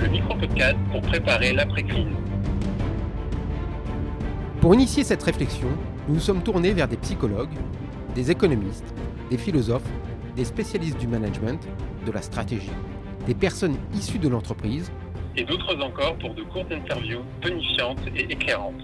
le 0.00 0.08
micro-podcast 0.08 0.76
pour 0.90 1.00
préparer 1.00 1.52
l'après-crise. 1.52 2.06
Pour 4.60 4.74
initier 4.74 5.04
cette 5.04 5.22
réflexion, 5.22 5.68
nous 6.08 6.14
nous 6.14 6.20
sommes 6.20 6.42
tournés 6.42 6.72
vers 6.72 6.88
des 6.88 6.96
psychologues, 6.96 7.54
des 8.14 8.30
économistes, 8.30 8.94
des 9.30 9.38
philosophes, 9.38 9.88
des 10.34 10.44
spécialistes 10.44 10.98
du 10.98 11.06
management, 11.06 11.66
de 12.04 12.12
la 12.12 12.22
stratégie, 12.22 12.70
des 13.26 13.34
personnes 13.34 13.76
issues 13.94 14.18
de 14.18 14.28
l'entreprise, 14.28 14.90
et 15.36 15.44
d'autres 15.44 15.76
encore 15.82 16.16
pour 16.16 16.34
de 16.34 16.42
courtes 16.42 16.72
interviews 16.72 17.22
tonifiantes 17.40 18.00
et 18.14 18.32
éclairantes. 18.32 18.74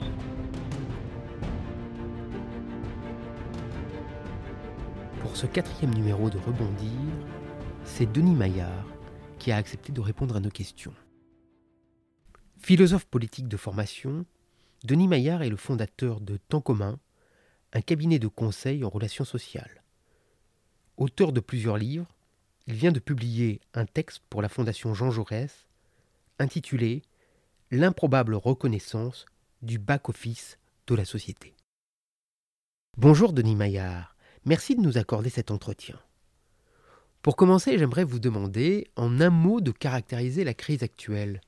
Pour 5.21 5.37
ce 5.37 5.47
quatrième 5.47 5.95
numéro 5.95 6.29
de 6.29 6.39
Rebondir, 6.39 6.91
c'est 7.85 8.11
Denis 8.11 8.35
Maillard 8.35 8.85
qui 9.39 9.51
a 9.51 9.57
accepté 9.57 9.93
de 9.93 10.01
répondre 10.01 10.37
à 10.37 10.41
nos 10.41 10.51
questions. 10.51 10.93
Philosophe 12.65 13.07
politique 13.07 13.49
de 13.49 13.57
formation, 13.57 14.25
Denis 14.85 15.09
Maillard 15.09 15.43
est 15.43 15.49
le 15.49 15.57
fondateur 15.57 16.21
de 16.21 16.37
Temps 16.37 16.61
commun, 16.61 17.01
un 17.73 17.81
cabinet 17.81 18.21
de 18.21 18.29
conseil 18.29 18.85
en 18.85 18.89
relations 18.89 19.25
sociales. 19.25 19.83
Auteur 20.97 21.33
de 21.33 21.41
plusieurs 21.41 21.77
livres, 21.77 22.15
il 22.69 22.75
vient 22.75 22.93
de 22.93 23.01
publier 23.01 23.61
un 23.75 23.85
texte 23.85 24.23
pour 24.31 24.43
la 24.43 24.49
Fondation 24.49 24.95
Jean 24.95 25.11
Jaurès 25.11 25.67
intitulé 26.39 27.03
L'improbable 27.73 28.37
reconnaissance 28.37 29.27
du 29.63 29.79
back-office 29.79 30.59
de 30.87 30.95
la 30.95 31.05
société. 31.05 31.57
Bonjour 32.97 33.33
Denis 33.33 33.57
Maillard, 33.57 34.15
merci 34.45 34.77
de 34.77 34.83
nous 34.83 34.99
accorder 34.99 35.31
cet 35.31 35.51
entretien. 35.51 35.99
Pour 37.23 37.35
commencer, 37.35 37.77
j'aimerais 37.77 38.05
vous 38.05 38.21
demander 38.21 38.87
en 38.95 39.21
un 39.21 39.31
mot 39.31 39.61
de 39.61 39.73
caractériser 39.73 40.45
la 40.45 40.55
crise 40.55 40.85
actuelle. 40.85 41.41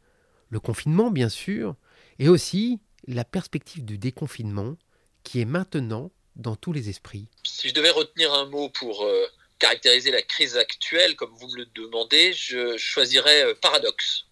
Le 0.54 0.60
confinement, 0.60 1.10
bien 1.10 1.28
sûr, 1.28 1.74
et 2.20 2.28
aussi 2.28 2.78
la 3.08 3.24
perspective 3.24 3.84
du 3.84 3.98
déconfinement 3.98 4.76
qui 5.24 5.40
est 5.40 5.44
maintenant 5.44 6.12
dans 6.36 6.54
tous 6.54 6.72
les 6.72 6.88
esprits. 6.88 7.26
Si 7.42 7.70
je 7.70 7.74
devais 7.74 7.90
retenir 7.90 8.32
un 8.32 8.44
mot 8.44 8.68
pour 8.68 9.04
euh, 9.04 9.26
caractériser 9.58 10.12
la 10.12 10.22
crise 10.22 10.56
actuelle, 10.56 11.16
comme 11.16 11.34
vous 11.34 11.48
me 11.48 11.56
le 11.56 11.66
demandez, 11.74 12.32
je 12.34 12.76
choisirais 12.76 13.42
euh, 13.42 13.54
paradoxe. 13.60 14.26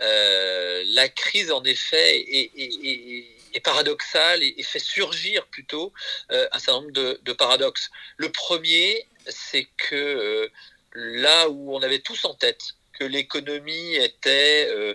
Euh, 0.00 0.84
la 0.86 1.10
crise, 1.10 1.52
en 1.52 1.62
effet, 1.64 2.24
est, 2.32 3.60
paradoxale 3.62 4.42
et, 4.42 4.62
fait 4.62 4.78
surgir 4.78 5.46
plutôt 5.48 5.92
un 6.30 6.58
certain 6.58 6.80
nombre 6.80 6.92
de, 6.92 7.32
paradoxes. 7.34 7.90
Le 8.16 8.32
premier, 8.32 9.06
c'est 9.28 9.68
que 9.76 10.50
là 10.94 11.50
où 11.50 11.76
on 11.76 11.82
avait 11.82 11.98
tous 11.98 12.24
en 12.24 12.32
tête 12.32 12.74
que 12.98 13.04
l'économie 13.04 13.94
était 13.96 14.68
euh, 14.70 14.94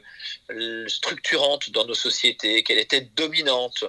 structurante 0.88 1.70
dans 1.72 1.86
nos 1.86 1.94
sociétés, 1.94 2.64
qu'elle 2.64 2.78
était 2.78 3.02
dominante, 3.02 3.84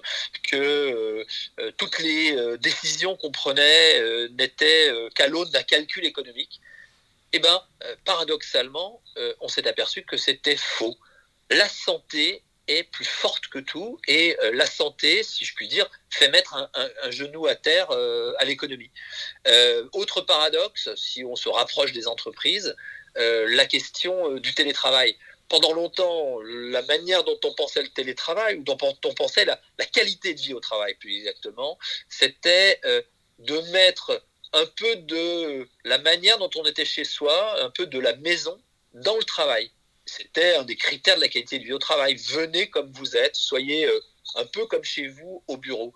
que 0.51 0.57
euh, 0.57 1.25
euh, 1.61 1.71
toutes 1.77 1.99
les 1.99 2.59
décisions 2.59 3.17
qu'on 3.17 3.31
prenait 3.31 4.29
n'étaient 4.31 4.93
qu'à 5.15 5.29
l'aune 5.29 5.51
d'un 5.51 5.63
calcul 5.63 6.05
économique, 6.05 6.61
eh 7.33 7.41
euh, 7.45 7.97
paradoxalement, 8.05 9.03
on 9.41 9.49
s'est 9.49 9.67
aperçu 9.69 10.03
que 10.03 10.17
c'était 10.17 10.57
faux. 10.57 10.97
La 11.51 11.69
santé 11.69 12.43
est 12.67 12.85
plus 12.85 13.05
forte 13.05 13.49
que 13.49 13.59
tout 13.59 13.99
et 14.07 14.37
la 14.53 14.67
santé, 14.67 15.23
si 15.23 15.45
je 15.45 15.55
puis 15.55 15.69
dire, 15.69 15.89
fait 16.11 16.29
mettre 16.29 16.55
un, 16.55 17.11
genou 17.11 17.47
à 17.47 17.55
terre 17.55 17.91
à 17.91 18.45
l'économie. 18.45 18.91
Autre 19.93 20.21
paradoxe, 20.21 20.95
si 20.95 21.25
on 21.25 21.37
se 21.37 21.49
rapproche 21.49 21.93
des 21.93 22.07
entreprises, 22.07 22.77
la 23.17 23.67
question 23.67 24.33
euh, 24.33 24.41
du 24.41 24.55
télétravail. 24.55 25.17
Pendant 25.49 25.73
longtemps, 25.73 26.41
la 26.43 26.83
manière 26.83 27.25
dont 27.25 27.39
on 27.43 27.55
pensait 27.55 27.83
le 27.83 27.89
télétravail, 27.89 28.57
ou 28.57 28.63
dont 28.65 28.77
on 28.83 29.15
pensait 29.15 29.47
la, 29.47 29.59
qualité 29.87 30.35
de 30.35 30.41
vie 30.41 30.53
au 30.53 30.61
travail, 30.61 30.95
plus 30.97 31.17
exactement, 31.17 31.79
c'était 32.11 32.81
euh, 32.85 33.01
de 33.39 33.59
mettre 33.73 34.23
un 34.53 34.67
peu 34.67 34.97
de 34.97 35.67
la 35.85 35.99
manière 35.99 36.39
dont 36.39 36.51
on 36.57 36.65
était 36.65 36.85
chez 36.85 37.05
soi, 37.05 37.63
un 37.63 37.71
peu 37.71 37.87
de 37.87 37.99
la 37.99 38.15
maison 38.17 38.61
dans 38.93 39.17
le 39.17 39.25
travail. 39.25 39.71
C'était 40.05 40.57
un 40.57 40.65
des 40.65 40.77
critères 40.77 41.17
de 41.17 41.23
la 41.23 41.29
qualité 41.29 41.59
de 41.59 41.65
vie 41.65 41.73
au 41.73 41.79
travail. 41.79 42.17
Venez 42.17 42.69
comme 42.69 42.91
vous 42.93 43.17
êtes, 43.17 43.37
soyez 43.37 43.87
euh, 43.87 44.01
un 44.35 44.45
peu 44.45 44.67
comme 44.67 44.85
chez 44.85 45.07
vous 45.07 45.43
au 45.47 45.57
bureau. 45.57 45.95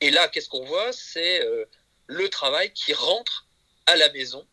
Et 0.00 0.10
là, 0.10 0.28
qu'est-ce 0.28 0.48
qu'on 0.48 0.64
voit? 0.64 0.92
C'est 0.92 1.44
euh, 1.44 1.64
le 2.06 2.28
travail 2.28 2.72
qui 2.72 2.92
rentre 2.92 3.46
à 3.86 3.96
la 3.96 4.10
maison. 4.12 4.46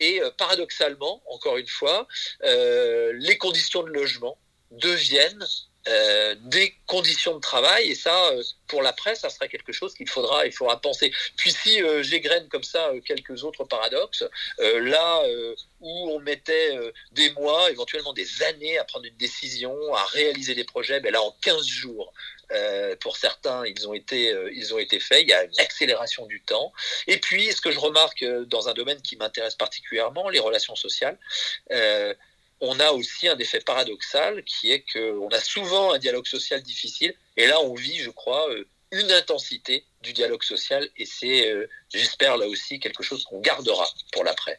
Et 0.00 0.20
euh, 0.20 0.30
paradoxalement, 0.36 1.22
encore 1.26 1.56
une 1.56 1.66
fois, 1.66 2.06
euh, 2.44 3.12
les 3.14 3.38
conditions 3.38 3.82
de 3.82 3.90
logement 3.90 4.38
deviennent 4.70 5.44
euh, 5.88 6.34
des 6.40 6.74
conditions 6.86 7.34
de 7.34 7.40
travail. 7.40 7.90
Et 7.90 7.94
ça, 7.94 8.30
euh, 8.30 8.42
pour 8.66 8.82
la 8.82 8.92
presse, 8.92 9.20
ça 9.20 9.30
serait 9.30 9.48
quelque 9.48 9.72
chose 9.72 9.94
qu'il 9.94 10.08
faudra, 10.08 10.46
il 10.46 10.52
faudra 10.52 10.80
penser. 10.80 11.12
Puis 11.36 11.52
si 11.52 11.82
euh, 11.82 12.02
j'égrène 12.02 12.48
comme 12.48 12.64
ça 12.64 12.88
euh, 12.88 13.00
quelques 13.00 13.44
autres 13.44 13.64
paradoxes, 13.64 14.24
là 14.58 15.22
où 15.80 16.10
on 16.10 16.18
mettait 16.20 16.76
des 17.12 17.30
mois, 17.32 17.70
éventuellement 17.70 18.12
des 18.12 18.42
années 18.42 18.78
à 18.78 18.84
prendre 18.84 19.04
une 19.04 19.16
décision, 19.16 19.76
à 19.94 20.04
réaliser 20.06 20.54
des 20.54 20.64
projets, 20.64 21.00
ben 21.00 21.12
là 21.12 21.22
en 21.22 21.34
15 21.40 21.64
jours, 21.66 22.12
pour 23.00 23.16
certains, 23.16 23.64
ils 23.66 23.86
ont 23.88 23.94
été, 23.94 24.34
ils 24.52 24.74
ont 24.74 24.78
été 24.78 24.98
faits. 24.98 25.22
Il 25.22 25.28
y 25.28 25.32
a 25.32 25.44
une 25.44 25.60
accélération 25.60 26.26
du 26.26 26.40
temps. 26.42 26.72
Et 27.06 27.18
puis, 27.18 27.52
ce 27.52 27.60
que 27.60 27.70
je 27.70 27.78
remarque 27.78 28.24
dans 28.46 28.68
un 28.68 28.74
domaine 28.74 29.00
qui 29.02 29.16
m'intéresse 29.16 29.54
particulièrement, 29.54 30.28
les 30.28 30.40
relations 30.40 30.76
sociales, 30.76 31.18
on 32.60 32.78
a 32.80 32.90
aussi 32.92 33.28
un 33.28 33.38
effet 33.38 33.60
paradoxal 33.60 34.42
qui 34.44 34.70
est 34.72 34.84
qu'on 34.92 35.28
a 35.28 35.40
souvent 35.40 35.92
un 35.92 35.98
dialogue 35.98 36.26
social 36.26 36.62
difficile. 36.62 37.14
Et 37.36 37.46
là, 37.46 37.60
on 37.60 37.74
vit, 37.74 37.98
je 37.98 38.10
crois, 38.10 38.48
euh, 38.50 38.66
une 38.92 39.10
intensité 39.12 39.84
du 40.02 40.12
dialogue 40.12 40.42
social. 40.42 40.88
Et 40.96 41.04
c'est, 41.06 41.50
euh, 41.50 41.68
j'espère, 41.92 42.36
là 42.36 42.46
aussi 42.46 42.78
quelque 42.80 43.02
chose 43.02 43.24
qu'on 43.24 43.40
gardera 43.40 43.86
pour 44.12 44.24
l'après. 44.24 44.58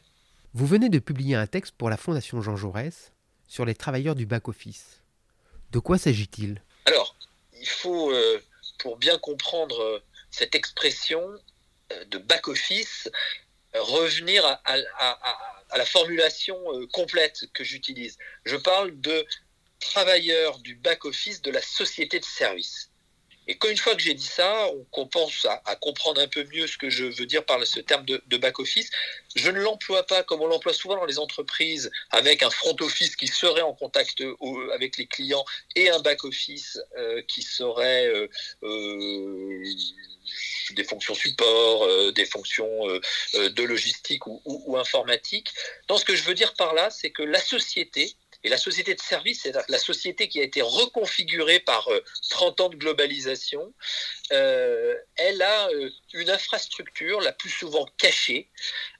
Vous 0.54 0.68
venez 0.68 0.90
de 0.90 1.00
publier 1.00 1.36
un 1.36 1.48
texte 1.48 1.74
pour 1.78 1.90
la 1.90 1.98
Fondation 1.98 2.42
Jean 2.42 2.56
Jaurès 2.56 3.12
sur 3.48 3.66
les 3.66 3.76
travailleurs 3.76 4.16
du 4.16 4.26
back-office. 4.26 5.02
De 5.72 5.80
quoi 5.80 5.98
s'agit-il? 5.98 6.62
Alors, 6.86 7.16
il 7.60 7.68
faut, 7.68 8.12
euh, 8.12 8.42
pour 8.80 8.98
bien 8.98 9.18
comprendre 9.18 10.04
cette 10.32 10.56
expression 10.56 11.22
euh, 11.92 12.06
de 12.06 12.18
back-office, 12.18 13.10
euh, 13.76 13.82
revenir 13.82 14.46
à, 14.46 14.62
à- 14.66 14.78
à- 15.00 15.30
à- 15.30 15.57
à 15.70 15.78
la 15.78 15.86
formulation 15.86 16.58
euh, 16.74 16.88
complète 16.88 17.46
que 17.54 17.64
j'utilise. 17.64 18.18
Je 18.46 18.56
parle 18.56 19.00
de 19.00 19.26
travailleurs 19.80 20.60
du 20.60 20.76
back-office 20.76 21.42
de 21.42 21.52
la 21.52 21.62
société 21.62 22.20
de 22.20 22.26
service. 22.26 22.92
Et 23.48 23.58
quand 23.58 23.70
une 23.70 23.78
fois 23.78 23.96
que 23.96 24.02
j'ai 24.02 24.14
dit 24.14 24.26
ça, 24.26 24.68
on, 24.74 24.84
qu'on 24.86 25.08
pense 25.08 25.46
à, 25.46 25.76
comprendre 25.78 26.20
un 26.22 26.28
peu 26.28 26.44
mieux 26.54 26.68
ce 26.68 26.78
que 26.78 26.90
je 26.90 27.06
veux 27.06 27.26
dire 27.26 27.46
par 27.46 27.66
ce 27.66 27.80
terme 27.80 28.06
de, 28.06 28.38
back-office, 28.38 28.90
je 29.36 29.50
ne 29.50 29.60
l'emploie 29.60 30.06
pas 30.06 30.24
comme 30.24 30.42
on 30.42 30.48
l'emploie 30.48 30.74
souvent 30.74 30.96
dans 30.98 31.06
les 31.06 31.20
entreprises, 31.20 31.90
avec 32.12 32.44
un 32.44 32.50
front-office 32.50 33.16
qui 33.16 33.28
serait 33.28 33.62
en 33.62 33.74
contact 33.74 34.22
au- 34.40 34.70
avec 34.72 34.98
les 34.98 35.08
clients 35.08 35.46
et 35.76 35.90
un 35.90 36.00
back-office 36.00 36.80
euh, 36.98 37.22
qui 37.28 37.42
serait 37.42 38.08
euh, 38.08 38.28
euh, 38.64 39.64
des 40.72 40.84
fonctions 40.84 41.16
support, 41.16 41.84
euh, 41.86 42.12
des 42.12 42.26
fonctions 42.26 42.90
euh, 42.90 43.00
euh, 43.36 43.50
de 43.50 43.64
logistique 43.64 44.28
ou, 44.28 44.42
ou- 44.46 44.64
ou 44.68 44.78
informatique. 44.78 45.50
Donc, 45.88 46.00
ce 46.00 46.06
que 46.06 46.16
je 46.16 46.24
veux 46.24 46.34
dire 46.34 46.54
par 46.54 46.74
là, 46.74 46.90
c'est 46.90 47.12
que 47.12 47.24
la 47.24 47.40
société, 47.40 48.14
et 48.44 48.50
la 48.50 48.58
société 48.58 48.94
de 48.94 49.02
service, 49.02 49.42
c'est 49.44 49.56
la 49.68 49.80
société 49.80 50.28
qui 50.30 50.40
a 50.40 50.44
été 50.44 50.62
reconfigurée 50.62 51.60
par 51.60 51.88
euh, 51.90 52.04
30 52.30 52.62
ans 52.62 52.70
de 52.70 52.76
globalisation, 52.76 53.74
euh, 54.32 54.96
elle 55.16 55.42
a 55.42 55.70
euh, 55.70 55.90
une 56.14 56.30
infrastructure, 56.30 57.22
la 57.22 57.32
plus 57.32 57.50
souvent 57.50 57.86
cachée, 57.98 58.50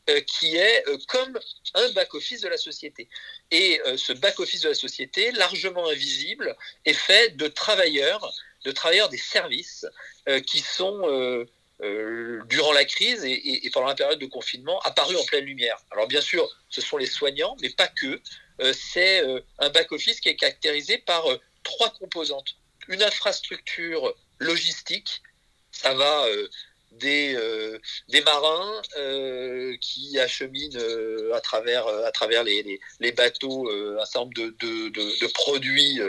euh, 0.10 0.22
qui 0.22 0.56
est 0.56 0.88
euh, 0.88 0.98
comme 1.08 1.40
un 1.74 1.90
back-office 1.90 2.42
de 2.42 2.48
la 2.48 2.58
société. 2.58 3.10
Et 3.52 3.82
euh, 3.86 3.98
ce 3.98 4.14
back-office 4.14 4.62
de 4.62 4.70
la 4.70 4.76
société, 4.76 5.32
largement 5.32 5.88
invisible, 5.88 6.56
est 6.86 6.94
fait 6.94 7.36
de 7.36 7.48
travailleurs, 7.48 8.34
de 8.64 8.72
travailleurs 8.72 9.10
des 9.10 9.18
services 9.18 9.86
euh, 10.28 10.40
qui 10.40 10.60
sont 10.60 11.46
euh, 11.82 12.42
durant 12.46 12.72
la 12.74 12.86
crise 12.86 13.24
et, 13.24 13.70
pendant 13.74 13.88
la 13.88 13.96
période 13.96 14.20
de 14.20 14.26
confinement, 14.26 14.80
apparu 14.82 15.16
en 15.16 15.24
pleine 15.26 15.46
lumière. 15.46 15.78
Alors 15.92 16.08
bien 16.08 16.22
sûr, 16.22 16.48
ce 16.70 16.82
sont 16.82 16.98
les 16.98 17.06
soignants, 17.06 17.56
mais 17.62 17.70
pas 17.70 17.88
que. 17.88 18.22
C'est 18.74 19.24
un 19.60 19.70
back-office 19.70 20.20
qui 20.20 20.30
est 20.30 20.36
caractérisé 20.36 20.98
par 20.98 21.24
trois 21.62 21.92
composantes. 21.92 22.56
Une 22.88 23.04
infrastructure 23.04 24.16
logistique, 24.40 25.22
ça 25.72 25.94
va 25.94 26.26
des, 27.00 27.36
euh, 27.36 27.80
des 28.10 28.22
marins 28.22 28.82
euh, 28.98 29.76
qui 29.82 30.20
acheminent 30.20 30.78
euh, 30.80 31.34
à 31.34 31.42
travers, 31.42 31.88
à 31.88 32.12
travers 32.12 32.44
les, 32.44 32.80
bateaux 33.16 33.70
un 33.70 34.06
certain 34.06 34.20
nombre 34.22 34.34
de, 34.34 35.28
produits, 35.34 36.00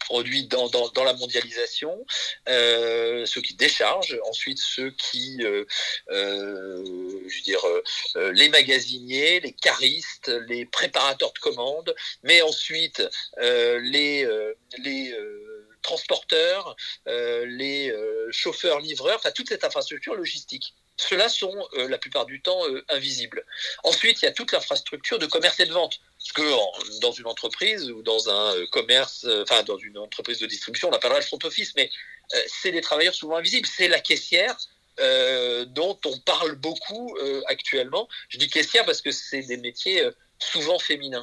produits 0.00 0.46
dans, 0.46 0.68
dans, 0.68 0.88
dans, 0.88 1.04
la 1.04 1.12
mondialisation, 1.14 2.04
ceux 2.46 3.40
qui 3.42 3.54
déchargent, 3.54 4.18
ensuite 4.24 4.58
ceux 4.58 4.90
qui, 4.90 5.38
je 5.40 5.64
veux 6.08 7.42
dire, 7.44 7.60
les 8.32 8.48
magasiniers, 8.48 9.40
les 9.40 9.52
caristes, 9.52 10.32
les 10.48 10.64
préparateurs 10.64 11.32
de 11.32 11.38
commandes, 11.38 11.94
mais 12.22 12.42
ensuite 12.42 13.02
les, 13.38 14.26
les 14.78 15.14
transporteurs, 15.86 16.76
euh, 17.06 17.46
les 17.46 17.90
euh, 17.90 18.26
chauffeurs, 18.32 18.80
livreurs, 18.80 19.16
enfin 19.16 19.30
toute 19.30 19.48
cette 19.48 19.62
infrastructure 19.62 20.14
logistique. 20.16 20.74
Ceux-là 20.96 21.28
sont 21.28 21.54
euh, 21.74 21.88
la 21.88 21.98
plupart 21.98 22.26
du 22.26 22.40
temps 22.42 22.62
invisibles. 22.88 23.44
Ensuite, 23.84 24.20
il 24.20 24.24
y 24.24 24.28
a 24.28 24.32
toute 24.32 24.50
l'infrastructure 24.52 25.18
de 25.18 25.26
commerce 25.26 25.60
et 25.60 25.66
de 25.66 25.72
vente. 25.72 26.00
Parce 26.18 26.32
que 26.32 27.00
dans 27.00 27.12
une 27.12 27.26
entreprise 27.26 27.90
ou 27.90 28.02
dans 28.02 28.28
un 28.28 28.66
commerce, 28.72 29.26
enfin 29.42 29.62
dans 29.62 29.78
une 29.78 29.98
entreprise 29.98 30.40
de 30.40 30.46
distribution, 30.46 30.88
on 30.88 30.92
appellera 30.92 31.18
le 31.18 31.24
front 31.24 31.38
office, 31.44 31.72
mais 31.76 31.90
c'est 32.48 32.72
des 32.72 32.80
travailleurs 32.80 33.14
souvent 33.14 33.36
invisibles. 33.36 33.68
C'est 33.68 33.88
la 33.88 34.00
caissière, 34.00 34.56
dont 34.98 36.00
on 36.04 36.18
parle 36.20 36.56
beaucoup 36.56 37.16
actuellement. 37.46 38.08
Je 38.30 38.38
dis 38.38 38.48
caissière 38.48 38.84
parce 38.86 39.02
que 39.02 39.12
c'est 39.12 39.42
des 39.42 39.58
métiers 39.58 40.02
souvent 40.38 40.78
féminin. 40.78 41.22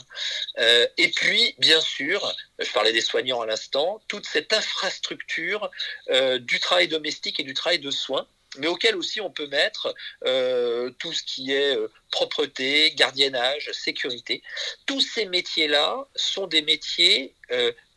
Euh, 0.59 0.87
et 0.97 1.09
puis, 1.09 1.55
bien 1.57 1.81
sûr, 1.81 2.35
je 2.59 2.71
parlais 2.71 2.93
des 2.93 3.01
soignants 3.01 3.41
à 3.41 3.45
l'instant, 3.45 4.01
toute 4.07 4.25
cette 4.25 4.53
infrastructure 4.53 5.69
euh, 6.09 6.39
du 6.39 6.59
travail 6.59 6.87
domestique 6.87 7.39
et 7.39 7.43
du 7.43 7.53
travail 7.53 7.79
de 7.79 7.91
soins, 7.91 8.27
mais 8.57 8.67
auquel 8.67 8.95
aussi 8.95 9.19
on 9.19 9.31
peut 9.31 9.47
mettre 9.47 9.95
euh, 10.25 10.91
tout 10.99 11.11
ce 11.11 11.23
qui 11.23 11.51
est 11.51 11.77
propreté, 12.11 12.93
gardiennage, 12.95 13.71
sécurité. 13.71 14.43
Tous 14.85 15.01
ces 15.01 15.25
métiers-là 15.25 16.07
sont 16.15 16.47
des 16.47 16.61
métiers 16.61 17.33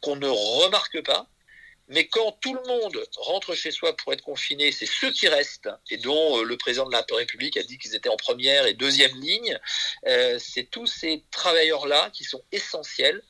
qu'on 0.00 0.16
ne 0.16 0.28
remarque 0.28 1.02
pas, 1.02 1.28
mais 1.88 2.08
quand 2.08 2.32
tout 2.40 2.54
le 2.54 2.62
monde 2.66 3.00
rentre 3.16 3.54
chez 3.54 3.70
soi 3.70 3.96
pour 3.96 4.12
être 4.12 4.22
confiné, 4.22 4.72
c'est 4.72 4.86
ceux 4.86 5.12
qui 5.12 5.28
restent, 5.28 5.70
et 5.90 5.96
dont 5.98 6.38
euh, 6.38 6.44
le 6.44 6.56
président 6.56 6.86
de 6.86 6.92
la 6.92 7.04
République 7.10 7.56
a 7.56 7.62
dit 7.62 7.78
qu'ils 7.78 7.94
étaient 7.94 8.08
en 8.08 8.16
première 8.16 8.66
et 8.66 8.74
deuxième 8.74 9.14
ligne, 9.20 9.58
euh, 10.06 10.38
c'est 10.38 10.64
tous 10.64 10.86
ces 10.86 11.24
travailleurs-là 11.30 12.10
qui 12.12 12.24
sont 12.24 12.42
essentiels 12.50 13.22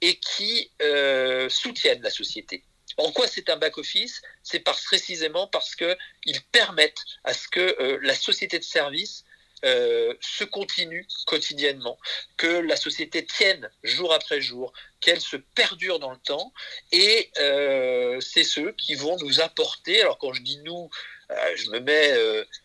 et 0.00 0.18
qui 0.18 0.70
euh, 0.82 1.48
soutiennent 1.48 2.02
la 2.02 2.10
société. 2.10 2.64
En 2.98 3.10
quoi 3.10 3.26
c'est 3.26 3.48
un 3.48 3.56
back-office? 3.56 4.20
C'est 4.42 4.60
précisément 4.60 5.46
parce 5.46 5.74
qu'ils 5.74 6.42
permettent 6.52 7.02
à 7.24 7.32
ce 7.32 7.48
que 7.48 7.98
la 8.02 8.14
société 8.14 8.58
de 8.58 8.64
service 8.64 9.24
euh, 9.64 10.14
se 10.20 10.44
continue 10.44 11.06
quotidiennement, 11.26 11.98
que 12.36 12.46
la 12.46 12.76
société 12.76 13.24
tienne 13.24 13.70
jour 13.82 14.12
après 14.12 14.40
jour, 14.40 14.72
qu'elle 15.00 15.20
se 15.20 15.36
perdure 15.36 15.98
dans 15.98 16.10
le 16.10 16.18
temps. 16.18 16.52
Et 16.90 17.30
euh, 17.38 18.20
c'est 18.20 18.44
ceux 18.44 18.72
qui 18.72 18.94
vont 18.94 19.16
nous 19.18 19.40
apporter, 19.40 20.00
alors 20.00 20.18
quand 20.18 20.32
je 20.32 20.42
dis 20.42 20.58
nous, 20.64 20.90
euh, 21.30 21.56
je 21.56 21.70
me 21.70 21.80
mets 21.80 22.12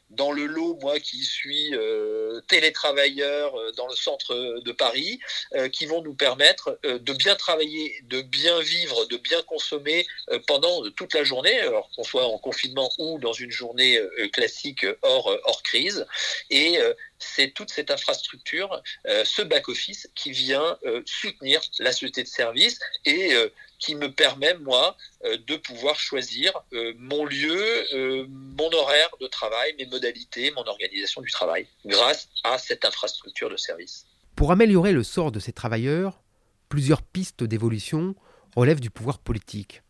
dans 0.10 0.32
le 0.32 0.46
lot, 0.46 0.78
moi 0.82 1.00
qui 1.00 1.24
suis 1.24 1.74
euh, 1.74 2.40
télétravailleur 2.48 3.56
euh, 3.56 3.72
dans 3.74 3.88
le 3.88 3.96
centre 3.96 4.62
de 4.64 4.72
Paris, 4.72 5.20
euh, 5.56 5.68
qui 5.70 5.86
vont 5.86 6.02
nous 6.02 6.14
permettre 6.14 6.80
de 6.84 7.14
bien 7.14 7.36
travailler, 7.36 7.96
de 8.04 8.22
bien 8.22 8.60
vivre, 8.62 9.06
de 9.06 9.18
bien 9.18 9.42
consommer 9.44 10.06
pendant 10.48 10.90
toute 10.92 11.14
la 11.14 11.24
journée, 11.24 11.60
alors 11.60 11.90
qu'on 11.96 12.04
soit 12.04 12.26
en 12.26 12.38
confinement 12.38 12.90
ou 12.98 13.20
dans 13.20 13.34
une 13.34 13.52
journée 13.52 14.00
classique 14.34 14.86
hors, 15.02 15.36
hors 15.46 15.64
crise. 15.64 16.06
Et 16.50 16.78
c'est 17.20 17.52
toute 17.52 17.70
cette 17.70 17.92
infrastructure, 17.92 18.82
ce 19.06 19.42
back-office 19.42 20.10
qui 20.16 20.32
vient 20.32 20.78
soutenir 21.06 21.62
la 21.80 21.92
société 21.92 22.24
de 22.24 22.28
service 22.28 22.80
et 23.06 23.32
qui 23.80 23.96
me 23.96 24.12
permet, 24.12 24.56
moi, 24.56 24.98
de 25.24 25.56
pouvoir 25.56 26.00
choisir 26.00 26.52
mon 26.98 27.26
lieu, 27.26 28.28
mon 28.30 28.72
horaire 28.74 29.10
de 29.22 29.28
travail, 29.28 29.76
mes 29.78 29.86
modalités, 29.86 30.52
mon 30.52 30.66
organisation 30.66 31.22
du 31.22 31.32
travail, 31.32 31.68
grâce 31.86 32.30
à 32.44 32.58
cette 32.58 32.86
infrastructure 32.86 33.50
de 33.50 33.58
service. 33.58 34.06
Pour 34.36 34.52
améliorer 34.52 34.92
le 34.92 35.04
sort 35.04 35.32
de 35.32 35.40
ces 35.40 35.54
travailleurs, 35.54 36.22
plusieurs 36.70 37.02
pistes 37.02 37.44
d'évolution 37.44 38.16
relèvent 38.56 38.80
du 38.80 38.90
pouvoir 38.90 39.20
politique. 39.20 39.84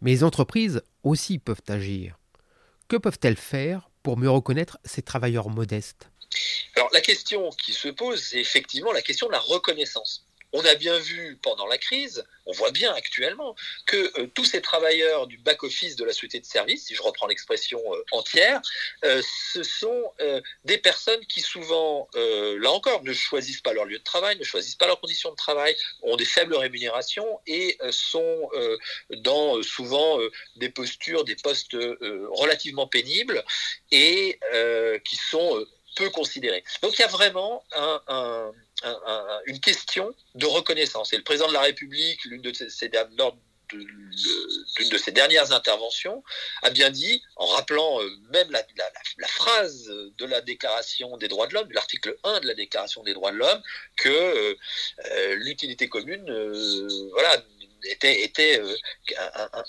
Mais 0.00 0.10
les 0.12 0.24
entreprises 0.24 0.82
aussi 1.02 1.38
peuvent 1.38 1.62
agir. 1.68 2.18
Que 2.88 2.96
peuvent-elles 2.96 3.36
faire 3.36 3.90
pour 4.02 4.18
mieux 4.18 4.30
reconnaître 4.30 4.78
ces 4.84 5.02
travailleurs 5.02 5.48
modestes? 5.48 6.11
Alors 6.76 6.90
la 6.92 7.00
question 7.00 7.50
qui 7.50 7.72
se 7.72 7.88
pose, 7.88 8.22
c'est 8.22 8.38
effectivement 8.38 8.92
la 8.92 9.02
question 9.02 9.26
de 9.26 9.32
la 9.32 9.40
reconnaissance. 9.40 10.24
On 10.54 10.64
a 10.66 10.74
bien 10.74 10.98
vu 10.98 11.38
pendant 11.42 11.66
la 11.66 11.78
crise, 11.78 12.24
on 12.44 12.52
voit 12.52 12.72
bien 12.72 12.92
actuellement, 12.92 13.56
que 13.86 14.20
euh, 14.20 14.26
tous 14.34 14.44
ces 14.44 14.60
travailleurs 14.60 15.26
du 15.26 15.38
back-office 15.38 15.96
de 15.96 16.04
la 16.04 16.12
société 16.12 16.40
de 16.40 16.44
service, 16.44 16.86
si 16.86 16.94
je 16.94 17.02
reprends 17.02 17.26
l'expression 17.26 17.80
euh, 17.94 18.04
entière, 18.12 18.60
euh, 19.04 19.22
ce 19.52 19.62
sont 19.62 20.12
des 20.64 20.78
personnes 20.78 21.24
qui 21.26 21.40
souvent, 21.40 22.08
là 22.14 22.70
encore, 22.70 23.02
ne 23.02 23.12
choisissent 23.12 23.60
pas 23.60 23.72
leur 23.72 23.84
lieu 23.84 23.98
de 23.98 24.04
travail, 24.04 24.38
ne 24.38 24.44
choisissent 24.44 24.76
pas 24.76 24.86
leurs 24.86 25.00
conditions 25.00 25.30
de 25.30 25.36
travail, 25.36 25.76
ont 26.02 26.16
des 26.16 26.24
faibles 26.24 26.54
rémunérations 26.54 27.40
et 27.46 27.78
sont 27.90 28.50
dans 29.10 29.62
souvent 29.62 30.18
des 30.56 30.68
postures, 30.68 31.24
des 31.24 31.36
postes 31.36 31.76
relativement 32.30 32.86
pénibles 32.86 33.44
et 33.90 34.38
qui 35.04 35.16
sont 35.16 35.64
peu 35.96 36.10
considérés. 36.10 36.64
Donc 36.82 36.98
il 36.98 37.00
y 37.00 37.04
a 37.04 37.08
vraiment 37.08 37.64
un 37.72 38.52
une 39.46 39.60
question 39.60 40.14
de 40.34 40.46
reconnaissance. 40.46 41.12
Et 41.12 41.16
le 41.16 41.22
président 41.22 41.48
de 41.48 41.52
la 41.52 41.60
République, 41.60 42.24
l'une 42.24 42.42
de 42.42 42.52
ses, 42.52 42.90
lors 43.16 43.36
d'une 43.70 44.88
de 44.90 44.98
ses 44.98 45.12
dernières 45.12 45.52
interventions, 45.52 46.22
a 46.62 46.70
bien 46.70 46.90
dit, 46.90 47.22
en 47.36 47.46
rappelant 47.46 48.02
euh, 48.02 48.10
même 48.30 48.50
la, 48.50 48.62
phrase 49.26 49.86
de 50.18 50.24
la 50.26 50.40
Déclaration 50.42 51.16
des 51.16 51.28
droits 51.28 51.46
de 51.46 51.54
l'homme, 51.54 51.68
de 51.68 51.74
l'article 51.74 52.16
1 52.24 52.40
de 52.40 52.46
la 52.46 52.54
Déclaration 52.54 53.02
des 53.02 53.14
droits 53.14 53.32
de 53.32 53.38
l'homme, 53.38 53.62
que 53.96 54.08
euh, 54.08 54.54
euh, 55.06 55.34
l'utilité 55.36 55.88
commune 55.88 56.24
voilà, 57.12 57.42
était 57.84 58.60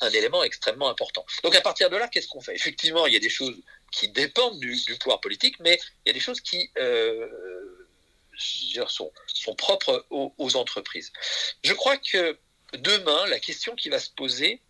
un, 0.01 0.09
élément 0.09 0.43
extrêmement 0.43 0.89
important. 0.89 1.25
Donc 1.43 1.55
à 1.55 1.61
partir 1.61 1.89
de 1.89 1.95
là, 1.95 2.07
qu'est-ce 2.07 2.27
qu'on 2.27 2.41
fait? 2.41 2.55
Effectivement, 2.55 3.07
il 3.07 3.13
y 3.13 3.17
a 3.17 3.19
des 3.19 3.29
choses 3.29 3.55
qui 3.93 4.09
dépendent 4.09 4.59
du, 4.59 4.75
pouvoir 4.99 5.21
politique, 5.21 5.59
mais 5.59 5.79
il 6.05 6.09
y 6.09 6.11
a 6.11 6.13
des 6.13 6.19
choses 6.19 6.41
qui 6.41 6.69
sont, 8.87 9.11
sont 9.27 9.55
propres 9.55 10.05
aux, 10.09 10.55
entreprises. 10.55 11.11
Je 11.63 11.73
crois 11.73 11.97
que 11.97 12.37
demain, 12.73 13.25
la 13.27 13.39
question 13.39 13.75
qui 13.75 13.89
va 13.89 13.99
se 13.99 14.09
poser 14.09 14.61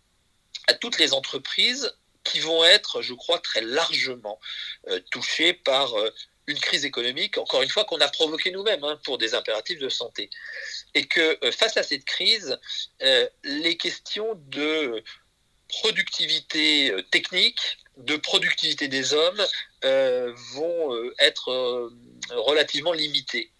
à 0.66 0.74
toutes 0.74 0.98
les 0.98 1.12
entreprises 1.12 1.92
qui 2.24 2.40
vont 2.40 2.64
être, 2.64 3.02
je 3.02 3.14
crois, 3.14 3.38
très 3.38 3.60
largement 3.60 4.40
euh, 4.88 4.98
touchées 5.10 5.52
par 5.52 5.94
euh, 5.94 6.10
une 6.46 6.58
crise 6.58 6.84
économique, 6.84 7.38
encore 7.38 7.62
une 7.62 7.68
fois, 7.68 7.84
qu'on 7.84 8.00
a 8.00 8.08
provoquée 8.08 8.50
nous-mêmes 8.50 8.82
hein, 8.84 8.98
pour 9.04 9.18
des 9.18 9.34
impératifs 9.34 9.78
de 9.78 9.88
santé. 9.88 10.30
Et 10.94 11.06
que 11.06 11.38
euh, 11.44 11.52
face 11.52 11.76
à 11.76 11.82
cette 11.82 12.04
crise, 12.04 12.58
les 13.44 13.76
questions 13.76 14.34
de 14.48 15.02
productivité 15.68 16.94
technique, 17.10 17.78
de 17.96 18.16
productivité 18.16 18.88
des 18.88 19.14
hommes 19.14 19.42
vont 19.82 21.10
être 21.18 21.90
relativement 22.30 22.92
limitées 22.92 23.50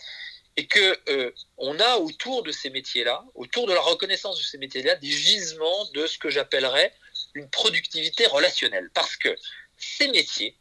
et 0.57 0.67
que 0.67 0.99
euh, 1.09 1.33
on 1.59 1.79
a 1.81 1.97
autour 1.97 2.43
de 2.43 2.53
ces 2.53 2.71
métiers-là, 2.71 3.25
autour 3.35 3.67
de 3.67 3.73
la 3.73 3.81
reconnaissance 3.81 4.38
de 4.38 4.45
ces 4.45 4.59
métiers-là, 4.59 4.95
des 4.97 5.11
gisements 5.11 5.85
de 5.95 6.07
ce 6.07 6.19
que 6.19 6.31
j'appellerais 6.31 6.95
une 7.35 7.49
productivité 7.50 8.26
relationnelle, 8.26 8.91
parce 8.95 9.17
que 9.17 9.35
ces 9.76 10.09
métiers 10.09 10.57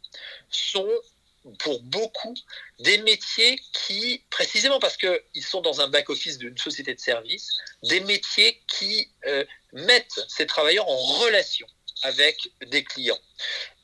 sont 0.50 0.89
pour 1.60 1.82
beaucoup 1.84 2.34
des 2.80 2.98
métiers 3.00 3.60
qui, 3.74 4.24
précisément 4.30 4.80
parce 4.80 4.98
qu'ils 4.98 5.44
sont 5.44 5.62
dans 5.62 5.82
un 5.82 5.89
back-office 5.89 6.38
d'une 6.38 6.58
société 6.58 6.96
de 6.96 7.00
service, 7.00 7.50
des 7.84 8.00
métiers 8.00 8.62
qui 8.68 9.10
euh, 9.27 9.44
mettent 9.74 10.22
ces 10.30 10.48
travailleurs 10.48 10.88
en 10.88 10.96
relation 10.96 11.68
avec 12.03 12.38
des 12.67 12.83
clients. 12.83 13.19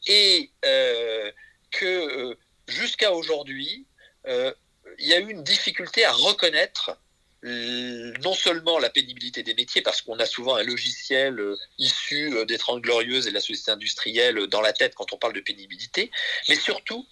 Et 0.08 0.52
euh, 0.66 1.32
que 1.72 2.38
jusqu'à 2.68 3.12
aujourd'hui, 3.12 3.86
il 4.28 5.08
y 5.08 5.14
a 5.14 5.20
eu 5.20 5.30
une 5.30 5.44
difficulté 5.44 6.06
à 6.06 6.12
reconnaître 6.12 6.98
non 7.44 8.34
seulement 8.34 8.80
la 8.80 8.90
pénibilité 8.90 9.44
des 9.44 9.54
métiers, 9.54 9.82
parce 9.82 10.02
qu'on 10.02 10.20
a 10.20 10.26
souvent 10.26 10.56
un 10.56 10.64
logiciel 10.64 11.40
euh, 11.40 11.58
issu 11.78 12.36
euh, 12.36 12.46
des 12.46 12.58
Trente 12.58 12.82
Glorieuses 12.82 13.28
et 13.28 13.30
de 13.30 13.36
la 13.36 13.42
société 13.42 13.72
industrielle 13.72 14.48
dans 14.48 14.62
la 14.62 14.74
tête 14.74 14.94
quand 14.96 15.14
on 15.14 15.18
parle 15.18 15.34
de 15.34 15.40
pénibilité, 15.40 16.12
mais 16.50 16.56
surtout 16.56 17.08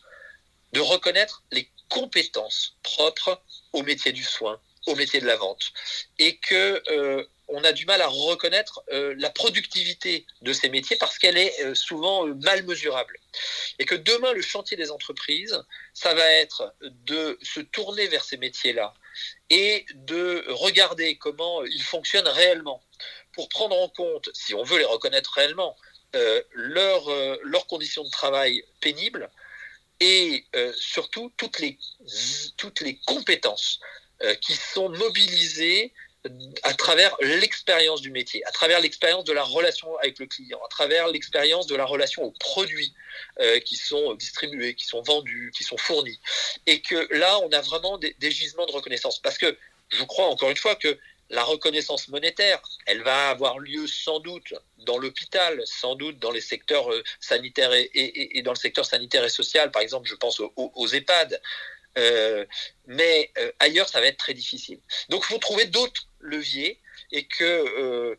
de 0.73 0.81
reconnaître 0.81 1.43
les 1.51 1.69
compétences 1.87 2.77
propres 2.83 3.41
au 3.71 3.83
métier 3.83 4.11
du 4.11 4.23
soin, 4.23 4.59
au 4.85 4.95
métier 4.95 5.21
de 5.21 5.25
la 5.25 5.37
vente, 5.37 5.71
et 6.19 6.37
que 6.37 6.83
euh, 6.89 7.25
on 7.48 7.63
a 7.63 7.72
du 7.72 7.86
mal 7.86 8.01
à 8.01 8.08
reconnaître 8.08 8.84
la 8.92 9.30
productivité 9.30 10.25
de 10.42 10.54
ces 10.54 10.70
métiers 10.70 10.98
parce 10.98 11.18
qu'elle 11.18 11.38
est 11.38 11.75
souvent 11.75 12.25
mal 12.25 12.63
mesurable. 12.63 13.18
Et 13.80 13.86
que 13.86 13.96
demain, 13.96 14.34
le 14.34 14.42
chantier 14.42 14.75
des 14.75 14.92
entreprises, 14.92 15.62
ça 15.94 16.13
va 16.13 16.30
être 16.32 16.75
de 16.82 17.38
se 17.42 17.60
tourner 17.60 18.08
vers 18.08 18.24
ces 18.24 18.38
métiers-là, 18.38 18.94
et 19.50 19.86
de 19.94 20.46
regarder 20.50 21.18
comment 21.18 21.63
ils 21.63 21.82
fonctionnent 21.82 22.27
réellement 22.27 22.84
pour 23.34 23.50
prendre 23.50 23.80
en 23.80 23.89
compte, 23.89 24.30
si 24.34 24.54
on 24.54 24.63
veut 24.63 24.80
les 24.80 24.86
reconnaître 24.86 25.32
réellement, 25.34 25.75
euh, 26.16 26.42
euh, 26.56 27.38
leurs 27.44 27.68
conditions 27.68 28.04
de 28.04 28.10
travail 28.10 28.63
pénibles 28.82 29.30
et 30.00 30.46
euh, 30.56 30.74
surtout 30.75 31.32
toutes 31.38 31.60
les 31.60 33.00
compétences 33.06 33.80
qui 34.42 34.56
sont 34.56 34.89
mobilisées 34.89 35.94
à 36.63 36.74
travers 36.74 37.15
l'expérience 37.22 38.01
du 38.01 38.12
métier, 38.12 38.46
à 38.46 38.51
travers 38.51 38.79
l'expérience 38.79 39.24
de 39.24 39.34
la 39.34 39.43
relation 39.43 39.98
avec 39.98 40.19
le 40.19 40.25
client, 40.25 40.60
à 40.65 40.69
travers 40.69 41.07
l'expérience 41.07 41.67
de 41.67 41.75
la 41.75 41.86
relation 41.86 42.24
aux 42.24 42.31
produits 42.31 42.93
euh, 43.39 43.60
qui 43.60 43.75
sont 43.75 44.13
distribués, 44.15 44.74
qui 44.74 44.86
sont 44.86 45.01
vendus, 45.01 45.51
qui 45.55 45.63
sont 45.63 45.77
fournis. 45.77 46.19
Et 46.65 46.81
que 46.81 47.07
là, 47.13 47.39
on 47.39 47.51
a 47.51 47.62
vraiment 47.62 47.98
des, 47.98 48.15
gisements 48.31 48.65
de 48.65 48.72
reconnaissance. 48.72 49.19
Parce 49.19 49.38
que 49.38 49.57
je 49.89 50.03
crois 50.03 50.27
encore 50.27 50.50
une 50.50 50.57
fois 50.57 50.75
que 50.75 50.98
la 51.29 51.43
reconnaissance 51.43 52.07
monétaire, 52.07 52.62
elle 52.86 53.03
va 53.03 53.29
avoir 53.29 53.60
lieu 53.60 53.86
sans 53.86 54.19
doute 54.19 54.53
dans 54.79 54.98
l'hôpital, 54.98 55.62
sans 55.65 55.96
doute 55.96 56.19
dans 56.19 56.31
les 56.31 56.41
secteurs 56.41 56.91
euh, 56.91 57.03
sanitaires 57.19 57.72
et, 57.74 58.41
dans 58.43 58.53
le 58.53 58.57
secteur 58.57 58.86
sanitaire 58.86 59.25
et 59.25 59.29
social. 59.29 59.72
Par 59.72 59.81
exemple, 59.81 60.07
je 60.07 60.15
pense 60.15 60.39
aux, 60.39 60.53
aux 60.55 60.88
EHPAD. 60.88 61.41
Euh, 61.98 62.46
mais 62.86 63.32
euh, 63.38 63.51
ailleurs, 63.60 63.89
ça 63.89 64.00
va 64.00 64.08
être 64.08 64.18
très 64.18 64.34
difficile. 64.34 64.80
Donc, 65.10 65.24
il 65.27 65.34
faut 65.34 65.39
trouver 65.39 65.66
d'autres 65.66 66.08
leviers 66.20 66.80
et 67.12 67.25
que 67.25 67.44
euh, 67.44 68.16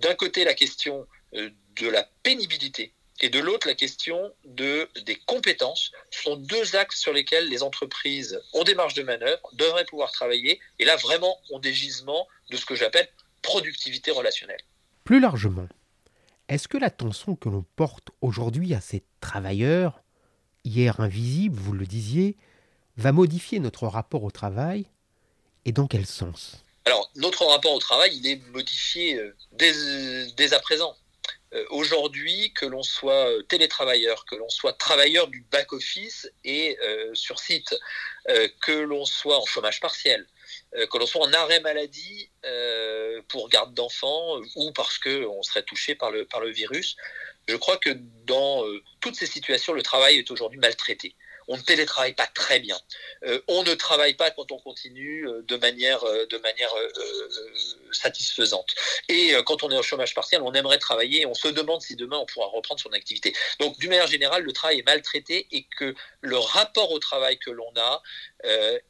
d'un 0.00 0.14
côté, 0.14 0.44
la 0.44 0.54
question 0.54 1.06
de 1.32 1.88
la 1.88 2.08
pénibilité 2.22 2.92
et 3.20 3.28
de 3.28 3.38
l'autre, 3.38 3.68
la 3.68 3.74
question 3.74 4.32
de, 4.44 4.88
des 5.04 5.14
compétences 5.14 5.92
sont 6.10 6.36
deux 6.36 6.74
axes 6.74 6.98
sur 6.98 7.12
lesquels 7.12 7.48
les 7.48 7.62
entreprises 7.62 8.40
ont 8.54 8.64
des 8.64 8.74
marges 8.74 8.94
de 8.94 9.02
manœuvre, 9.02 9.50
devraient 9.52 9.84
pouvoir 9.84 10.10
travailler, 10.10 10.58
et 10.78 10.84
là, 10.84 10.96
vraiment, 10.96 11.38
ont 11.50 11.58
des 11.58 11.72
gisements 11.72 12.26
de 12.50 12.56
ce 12.56 12.64
que 12.64 12.74
j'appelle 12.74 13.08
productivité 13.42 14.10
relationnelle. 14.10 14.60
Plus 15.04 15.20
largement, 15.20 15.68
est-ce 16.48 16.66
que 16.66 16.78
l'attention 16.78 17.36
que 17.36 17.48
l'on 17.48 17.64
porte 17.76 18.08
aujourd'hui 18.22 18.74
à 18.74 18.80
ces 18.80 19.04
travailleurs, 19.20 20.02
hier 20.64 20.98
invisibles, 21.00 21.58
vous 21.58 21.72
le 21.72 21.86
disiez, 21.86 22.36
va 23.00 23.12
modifier 23.12 23.58
notre 23.60 23.86
rapport 23.86 24.24
au 24.24 24.30
travail 24.30 24.86
et 25.64 25.72
dans 25.72 25.86
quel 25.86 26.06
sens? 26.06 26.62
Alors, 26.84 27.10
notre 27.16 27.44
rapport 27.44 27.72
au 27.72 27.78
travail, 27.78 28.16
il 28.16 28.26
est 28.26 28.40
modifié 28.48 29.16
euh, 29.16 29.34
dès, 29.52 30.52
à 30.52 30.60
présent. 30.60 30.96
Euh, 31.52 31.64
aujourd'hui, 31.70 32.52
que 32.54 32.64
l'on 32.64 32.82
soit 32.82 33.28
euh, 33.28 33.42
télétravailleur, 33.42 34.24
que 34.24 34.36
l'on 34.36 34.48
soit 34.48 34.72
travailleur 34.72 35.28
du 35.28 35.42
back-office 35.50 36.30
et 36.44 36.78
sur 37.14 37.38
site, 37.38 37.74
que 38.60 38.72
l'on 38.72 39.04
soit 39.04 39.38
en 39.38 39.46
chômage 39.46 39.80
partiel, 39.80 40.26
que 40.72 40.98
l'on 40.98 41.06
soit 41.06 41.26
en 41.26 41.32
arrêt 41.32 41.60
maladie 41.60 42.30
pour 43.28 43.48
garde 43.48 43.74
d'enfants 43.74 44.40
ou 44.56 44.72
parce 44.72 44.98
qu'on 44.98 45.42
serait 45.42 45.62
touché 45.62 45.94
par 45.94 46.10
le, 46.10 46.24
par 46.26 46.40
le 46.40 46.50
virus, 46.50 46.96
je 47.48 47.56
crois 47.56 47.76
que 47.76 47.90
dans 48.26 48.64
toutes 49.00 49.16
ces 49.16 49.26
situations, 49.26 49.72
le 49.72 49.82
travail 49.82 50.18
est 50.18 50.30
aujourd'hui 50.30 50.58
maltraité 50.58 51.14
on 51.50 51.56
ne 51.56 51.62
télétravaille 51.62 52.14
pas 52.14 52.28
très 52.28 52.60
bien. 52.60 52.78
Euh, 53.24 53.40
on 53.48 53.64
ne 53.64 53.74
travaille 53.74 54.14
pas 54.14 54.30
quand 54.30 54.52
on 54.52 54.58
continue 54.58 55.26
euh, 55.26 55.42
de 55.42 55.56
manière, 55.56 56.04
euh, 56.04 56.24
satisfaisante. 57.90 58.68
Et 59.08 59.34
quand 59.44 59.64
on 59.64 59.70
est 59.70 59.76
au 59.76 59.82
chômage 59.82 60.14
partiel, 60.14 60.42
on 60.42 60.52
aimerait 60.54 60.78
travailler. 60.78 61.26
On 61.26 61.34
se 61.34 61.48
demande 61.48 61.82
si 61.82 61.96
demain 61.96 62.18
on 62.18 62.26
pourra 62.26 62.46
reprendre 62.46 62.80
son 62.80 62.92
activité. 62.92 63.34
Donc, 63.58 63.76
d'une 63.80 63.90
manière 63.90 64.06
générale, 64.06 64.44
le 64.44 64.52
travail 64.52 64.78
est 64.78 64.86
maltraité 64.86 65.48
et 65.50 65.66
que 65.76 65.96
le 66.20 66.38
rapport 66.38 66.92
au 66.92 67.00
travail 67.00 67.36
que 67.38 67.50
l'on 67.50 67.72
a 67.76 68.00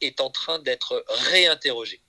est 0.01 0.21
en 0.21 0.29
train 0.29 0.59
d'être 0.59 1.03
réinterrogé. 1.09 1.99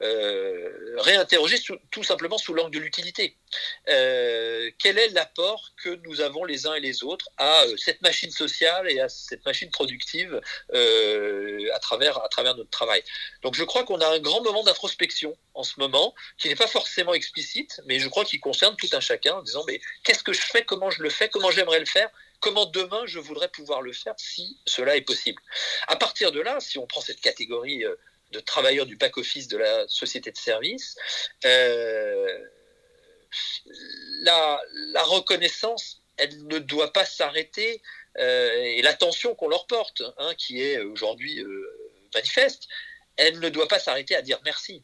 réinterrogé 0.00 1.56
tout 1.90 2.04
simplement 2.04 2.36
sous 2.36 2.52
l'angle 2.52 2.74
de 2.74 2.80
l'utilité. 2.80 3.38
Quel 3.86 4.98
est 4.98 5.08
l'apport 5.08 5.70
que 5.82 5.90
nous 6.06 6.20
avons 6.20 6.44
les 6.44 6.66
uns 6.66 6.74
et 6.74 6.80
les 6.80 7.02
autres 7.04 7.28
à 7.38 7.64
cette 7.76 8.02
machine 8.02 8.30
sociale 8.30 8.90
et 8.90 9.00
à 9.00 9.08
cette 9.08 9.44
machine 9.44 9.70
productive 9.70 10.40
euh, 10.74 11.68
à, 11.74 11.78
travers, 11.78 12.22
à 12.22 12.28
travers 12.28 12.56
notre 12.56 12.70
travail? 12.70 13.02
Donc 13.42 13.54
je 13.54 13.64
crois 13.64 13.84
qu'on 13.84 14.00
a 14.00 14.06
un 14.06 14.18
grand 14.18 14.42
moment 14.42 14.62
d'introspection 14.62 15.36
en 15.54 15.64
ce 15.64 15.78
moment, 15.78 16.14
qui 16.38 16.48
n'est 16.48 16.56
pas 16.56 16.66
forcément 16.66 17.14
explicite, 17.14 17.80
mais 17.86 17.98
je 17.98 18.08
crois 18.08 18.24
qu'il 18.24 18.40
concerne 18.40 18.76
tout 18.76 18.88
un 18.92 19.00
chacun 19.00 19.34
en 19.34 19.42
disant 19.42 19.64
mais 19.66 19.80
qu'est-ce 20.04 20.22
que 20.22 20.32
je 20.32 20.40
fais, 20.40 20.64
comment 20.64 20.90
je 20.90 21.02
le 21.02 21.10
fais, 21.10 21.28
comment 21.28 21.50
j'aimerais 21.50 21.80
le 21.80 21.86
faire, 21.86 22.10
comment 22.40 22.66
demain 22.66 23.02
je 23.06 23.18
voudrais 23.18 23.48
pouvoir 23.48 23.82
le 23.82 23.92
faire 23.92 24.14
si 24.16 24.58
cela 24.66 24.96
est 24.96 25.02
possible? 25.02 25.42
À 25.88 25.96
partir 25.96 26.32
de 26.32 26.40
là, 26.40 26.58
si 26.60 26.78
on 26.78 26.86
prend 26.86 27.00
cette 27.00 27.20
catégorie 27.20 27.84
euh, 27.84 27.94
de 28.32 28.40
travailleurs 28.40 28.86
du 28.86 28.96
back-office 28.96 29.48
de 29.48 29.58
la 29.58 29.86
société 29.88 30.30
de 30.32 30.36
service, 30.36 30.96
euh, 31.44 32.38
la, 34.22 34.60
reconnaissance, 35.04 36.02
elle 36.16 36.46
ne 36.46 36.58
doit 36.58 36.92
pas 36.92 37.04
s'arrêter 37.04 37.82
euh, 38.18 38.62
et 38.62 38.82
l'attention 38.82 39.34
qu'on 39.34 39.48
leur 39.48 39.66
porte, 39.66 40.02
hein, 40.18 40.34
qui 40.36 40.62
est 40.62 40.78
aujourd'hui 40.78 41.40
euh, 41.40 41.90
manifeste, 42.14 42.68
elle 43.16 43.40
ne 43.40 43.48
doit 43.48 43.68
pas 43.68 43.78
s'arrêter 43.78 44.14
à 44.14 44.22
dire 44.22 44.40
merci. 44.44 44.82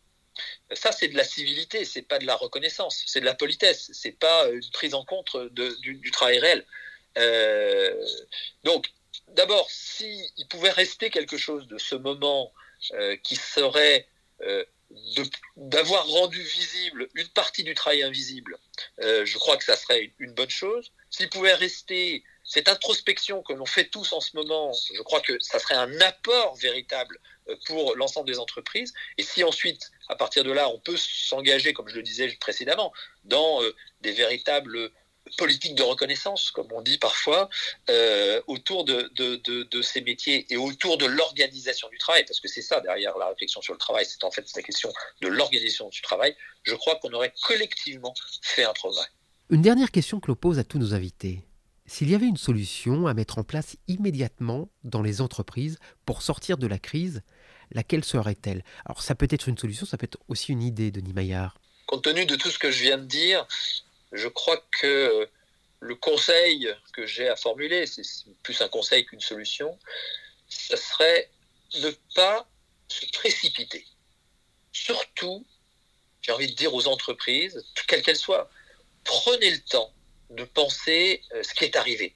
Ça, 0.73 0.93
c'est 0.93 1.09
de 1.09 1.17
la 1.17 1.25
civilité, 1.25 1.85
c'est 1.85 2.03
pas 2.03 2.19
de 2.19 2.27
la 2.27 2.37
reconnaissance, 2.37 3.03
c'est 3.07 3.21
de 3.21 3.25
la 3.25 3.35
politesse, 3.35 3.91
c'est 3.93 4.13
pas 4.13 4.49
une 4.49 4.71
prise 4.73 4.95
en 4.95 5.05
compte 5.05 5.37
du, 5.53 6.11
travail 6.13 6.39
réel. 6.39 6.65
Euh, 7.19 8.07
donc, 8.63 8.89
d'abord, 9.29 9.69
s'il 9.69 10.47
pouvait 10.49 10.71
rester 10.71 11.11
quelque 11.11 11.37
chose 11.37 11.67
de 11.67 11.79
ce 11.79 11.97
moment 11.97 12.53
qui 13.25 13.35
serait 13.35 14.07
d'avoir 15.57 16.07
rendu 16.07 16.43
visible 16.43 17.09
une 17.15 17.29
partie 17.29 17.63
du 17.63 17.75
travail 17.75 18.03
invisible, 18.03 18.57
je 18.99 19.39
crois 19.39 19.57
que 19.57 19.65
ça 19.65 19.77
serait 19.77 20.13
une 20.19 20.33
bonne 20.33 20.51
chose. 20.51 20.93
S'il 21.11 21.29
pouvait 21.29 21.55
rester 21.55 22.25
cette 22.49 22.69
introspection 22.69 23.43
que 23.43 23.53
l'on 23.53 23.67
fait 23.67 23.85
tous 23.85 24.13
en 24.15 24.21
ce 24.21 24.35
moment, 24.35 24.73
je 24.95 25.03
crois 25.03 25.21
que 25.21 25.39
ça 25.39 25.59
serait 25.59 25.75
un 25.75 26.01
apport 26.01 26.57
véritable 26.57 27.21
euh, 27.49 27.57
pour 27.67 27.95
l'ensemble 27.97 28.27
des 28.27 28.39
entreprises. 28.39 28.95
Et 29.19 29.23
si 29.23 29.45
ensuite, 29.45 29.91
à 30.09 30.17
partir 30.17 30.45
de 30.45 30.51
là, 30.51 30.71
on 30.71 30.79
peut 30.79 30.97
s'engager, 30.97 31.75
comme 31.75 31.89
je 31.89 31.97
le 31.97 32.03
disais 32.03 32.29
précédemment, 32.41 32.91
dans 33.25 33.63
euh, 33.63 33.77
des 34.01 34.13
véritables 34.13 34.91
politiques 35.37 35.75
de 35.75 35.83
reconnaissance, 35.83 36.51
comme 36.51 36.69
on 36.73 36.81
dit 36.81 36.99
parfois, 36.99 37.49
euh, 37.91 38.41
autour 38.47 38.85
de, 38.85 39.11
de, 39.17 39.83
ces 39.83 40.01
métiers 40.01 40.47
et 40.51 40.57
autour 40.57 40.99
de 40.99 41.07
l'organisation 41.07 41.89
du 41.89 41.99
travail, 41.99 42.25
parce 42.27 42.41
que 42.41 42.49
c'est 42.49 42.63
ça 42.63 42.81
derrière 42.81 43.17
la 43.19 43.29
réflexion 43.29 43.61
sur 43.63 43.73
le 43.73 43.79
travail, 43.79 44.07
c'est 44.07 44.25
en 44.25 44.31
fait 44.31 44.47
la 44.55 44.63
question 44.63 44.93
de 45.21 45.29
l'organisation 45.29 45.89
du 45.89 46.01
travail, 46.03 46.37
je 46.63 46.75
crois 46.75 46.97
qu'on 46.97 47.13
aurait 47.13 47.33
collectivement 47.43 48.15
fait 48.43 48.65
un 48.65 48.73
progrès. 48.73 49.07
Une 49.51 49.63
dernière 49.63 49.91
question 49.91 50.21
que 50.21 50.29
l'on 50.29 50.37
pose 50.37 50.59
à 50.59 50.65
tous 50.65 50.79
nos 50.79 50.95
invités. 50.95 51.45
S'il 51.87 52.11
y 52.11 52.15
avait 52.15 52.27
une 52.27 52.37
solution 52.37 53.07
à 53.07 53.15
mettre 53.15 53.39
en 53.39 53.45
place 53.45 53.77
immédiatement 53.87 54.69
dans 54.85 55.01
les 55.01 55.23
entreprises 55.23 55.79
pour 56.05 56.21
sortir 56.21 56.59
de 56.59 56.67
la 56.67 56.79
crise, 56.79 57.23
laquelle 57.73 58.05
serait-elle? 58.05 58.63
Alors 58.85 59.03
ça 59.03 59.15
peut 59.15 59.29
être 59.31 59.49
une 59.49 59.57
solution, 59.57 59.87
ça 59.87 59.97
peut 59.97 60.05
être 60.05 60.19
aussi 60.29 60.53
une 60.53 60.63
idée, 60.63 60.91
Denis 60.91 61.15
Maillard. 61.15 61.59
Compte 61.87 62.05
tenu 62.05 62.27
de 62.27 62.37
tout 62.37 62.51
ce 62.51 62.59
que 62.59 62.71
je 62.71 62.83
viens 62.83 62.99
de 62.99 63.07
dire, 63.07 63.47
je 64.13 64.29
crois 64.29 64.57
que 64.81 65.29
le 65.81 65.95
conseil 65.95 66.75
que 66.93 67.07
j'ai 67.07 67.29
à 67.29 67.37
formuler, 67.37 67.87
c'est 67.87 68.03
plus 68.43 68.61
un 68.63 68.69
conseil 68.69 69.05
qu'une 69.07 69.21
solution, 69.21 69.79
ce 70.49 70.77
serait 70.77 71.31
ne 71.75 71.91
pas 72.15 72.49
se 72.89 73.07
précipiter. 73.13 73.87
Surtout, 74.73 75.47
j'ai 76.23 76.33
envie 76.33 76.49
de 76.49 76.55
dire 76.55 76.75
aux 76.75 76.89
entreprises, 76.89 77.65
quelles 77.87 78.03
qu'elles 78.03 78.17
soient, 78.17 78.51
prenez 79.05 79.51
le 79.51 79.61
temps 79.61 79.93
de 80.31 80.45
penser 80.45 81.23
euh, 81.33 81.43
ce 81.43 81.55
qui 81.55 81.65
est 81.65 81.77
arrivé. 81.77 82.15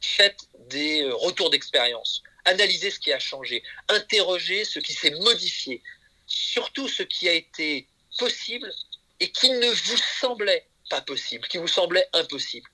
Faites 0.00 0.48
des 0.68 1.02
euh, 1.02 1.14
retours 1.14 1.50
d'expérience. 1.50 2.22
Analysez 2.44 2.90
ce 2.90 2.98
qui 2.98 3.12
a 3.12 3.18
changé. 3.18 3.62
Interrogez 3.88 4.64
ce 4.64 4.78
qui 4.78 4.92
s'est 4.92 5.10
modifié. 5.20 5.82
Surtout 6.26 6.88
ce 6.88 7.02
qui 7.02 7.28
a 7.28 7.32
été 7.32 7.86
possible 8.18 8.70
et 9.20 9.30
qui 9.30 9.50
ne 9.50 9.70
vous 9.70 9.96
semblait 10.20 10.66
pas 10.90 11.00
possible, 11.00 11.48
qui 11.48 11.56
vous 11.56 11.68
semblait 11.68 12.06
impossible. 12.12 12.68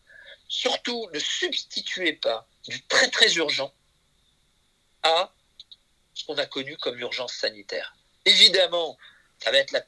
Surtout, 0.48 1.08
ne 1.12 1.18
substituez 1.20 2.14
pas 2.14 2.48
du 2.66 2.82
très 2.86 3.08
très 3.08 3.32
urgent 3.34 3.72
à 5.02 5.32
ce 6.14 6.24
qu'on 6.24 6.38
a 6.38 6.46
connu 6.46 6.76
comme 6.78 6.98
urgence 6.98 7.34
sanitaire. 7.34 7.94
Évidemment, 8.24 8.98
ça 9.38 9.52
va 9.52 9.58
être 9.58 9.72
la, 9.72 9.80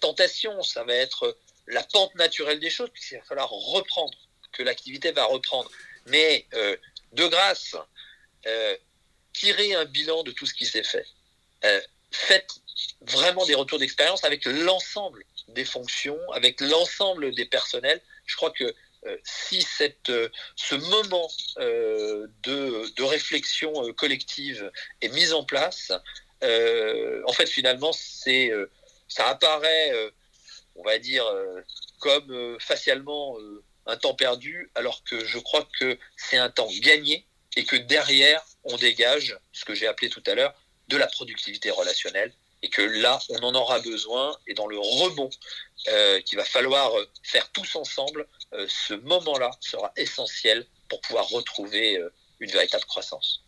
tentation, 0.00 0.62
ça 0.62 0.84
va 0.84 0.94
être 0.94 1.38
la 1.68 1.82
pente 1.82 2.14
naturelle 2.16 2.60
des 2.60 2.70
choses, 2.70 2.90
puisqu'il 2.92 3.18
va 3.18 3.24
falloir 3.24 3.48
reprendre, 3.48 4.18
que 4.52 4.62
l'activité 4.62 5.12
va 5.12 5.24
reprendre. 5.24 5.70
Mais 6.06 6.46
euh, 6.54 6.76
de 7.12 7.26
grâce, 7.26 7.76
euh, 8.46 8.76
tirez 9.32 9.74
un 9.74 9.84
bilan 9.84 10.22
de 10.24 10.32
tout 10.32 10.46
ce 10.46 10.54
qui 10.54 10.66
s'est 10.66 10.82
fait. 10.82 11.06
Euh, 11.64 11.80
faites 12.10 12.50
vraiment 13.02 13.44
des 13.46 13.54
retours 13.54 13.78
d'expérience 13.78 14.24
avec 14.24 14.44
l'ensemble 14.44 15.24
des 15.48 15.64
fonctions, 15.64 16.18
avec 16.32 16.60
l'ensemble 16.60 17.34
des 17.34 17.46
personnels. 17.46 18.00
Je 18.26 18.36
crois 18.36 18.50
que 18.50 18.74
euh, 19.06 19.16
si 19.24 19.62
cette, 19.62 20.10
euh, 20.10 20.28
ce 20.56 20.74
moment 20.74 21.28
euh, 21.58 22.26
de, 22.42 22.92
de, 22.94 23.02
réflexion 23.02 23.92
collective 23.94 24.70
est 25.00 25.08
mis 25.10 25.32
en 25.32 25.44
place, 25.44 25.92
en 26.42 27.32
fait, 27.32 27.46
finalement, 27.46 27.92
c'est, 27.92 28.50
ça 29.08 29.26
apparaît, 29.28 29.92
on 30.76 30.82
va 30.84 30.98
dire, 30.98 31.24
comme 31.98 32.58
facialement 32.60 33.36
un 33.86 33.96
temps 33.96 34.14
perdu, 34.14 34.70
alors 34.74 35.02
que 35.02 35.24
je 35.24 35.38
crois 35.38 35.66
que 35.80 35.98
c'est 36.16 36.36
un 36.36 36.50
temps 36.50 36.68
gagné 36.80 37.26
et 37.56 37.64
que 37.64 37.74
derrière, 37.74 38.44
on 38.64 38.76
dégage 38.76 39.36
ce 39.52 39.64
que 39.64 39.74
j'ai 39.74 39.86
appelé 39.86 40.10
tout 40.10 40.22
à 40.26 40.34
l'heure 40.34 40.54
de 40.88 40.96
la 40.96 41.06
productivité 41.06 41.70
relationnelle 41.70 42.32
et 42.62 42.68
que 42.68 42.82
là, 42.82 43.18
on 43.30 43.38
en 43.42 43.54
aura 43.54 43.80
besoin 43.80 44.36
et 44.46 44.54
dans 44.54 44.66
le 44.66 44.78
rebond 44.78 45.30
euh, 45.88 46.20
qu'il 46.22 46.38
va 46.38 46.44
falloir 46.44 46.90
faire 47.22 47.50
tous 47.52 47.76
ensemble, 47.76 48.26
euh, 48.54 48.66
ce 48.68 48.94
moment-là 48.94 49.50
sera 49.60 49.92
essentiel 49.96 50.66
pour 50.88 51.00
pouvoir 51.02 51.28
retrouver 51.28 51.98
euh, 51.98 52.12
une 52.40 52.50
véritable 52.50 52.84
croissance. 52.84 53.42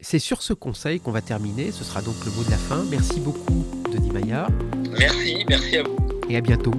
C'est 0.00 0.18
sur 0.18 0.42
ce 0.42 0.52
conseil 0.52 1.00
qu'on 1.00 1.12
va 1.12 1.20
terminer. 1.20 1.72
Ce 1.72 1.84
sera 1.84 2.00
donc 2.00 2.16
le 2.24 2.30
mot 2.30 2.42
de 2.42 2.50
la 2.50 2.56
fin. 2.56 2.82
Merci 2.84 3.20
beaucoup, 3.20 3.66
Denis 3.92 4.10
Maillard. 4.10 4.50
Merci, 4.98 5.44
merci 5.48 5.76
à 5.76 5.82
vous. 5.82 5.96
Et 6.28 6.36
à 6.36 6.40
bientôt. 6.40 6.72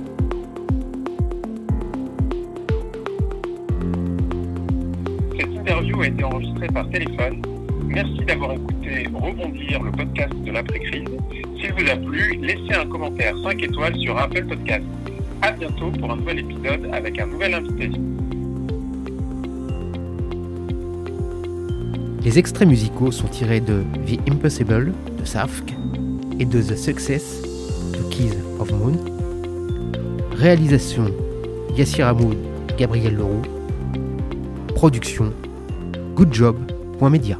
Cette 5.37 5.49
interview 5.49 6.01
a 6.01 6.07
été 6.07 6.23
enregistrée 6.23 6.67
par 6.67 6.89
téléphone. 6.89 7.60
Merci 7.93 8.23
d'avoir 8.25 8.53
écouté 8.53 9.05
Rebondir, 9.13 9.83
le 9.83 9.91
podcast 9.91 10.33
de 10.45 10.51
l'après-crise. 10.51 11.09
S'il 11.59 11.73
vous 11.73 11.89
a 11.89 11.97
plu, 11.97 12.39
laissez 12.41 12.73
un 12.73 12.87
commentaire 12.87 13.35
5 13.43 13.61
étoiles 13.61 13.97
sur 13.99 14.17
Apple 14.17 14.45
Podcast. 14.45 14.83
À 15.41 15.51
bientôt 15.51 15.91
pour 15.91 16.09
un 16.09 16.15
nouvel 16.15 16.39
épisode 16.39 16.89
avec 16.93 17.19
un 17.19 17.25
nouvel 17.27 17.53
invité. 17.53 17.91
Les 22.23 22.39
extraits 22.39 22.67
musicaux 22.67 23.11
sont 23.11 23.27
tirés 23.27 23.59
de 23.59 23.83
The 24.07 24.29
Impossible 24.29 24.93
de 25.19 25.25
Safk 25.25 25.73
et 26.39 26.45
de 26.45 26.61
The 26.61 26.77
Success 26.77 27.41
de 27.91 28.09
Keys 28.09 28.37
of 28.59 28.71
Moon. 28.71 28.93
Réalisation 30.37 31.11
Yassir 31.75 32.07
Hamoud, 32.07 32.37
Gabriel 32.77 33.15
Leroux. 33.15 33.41
Production 34.75 35.33
goodjob.media. 36.15 37.37